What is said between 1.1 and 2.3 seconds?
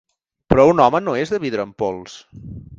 és de vidre en pols!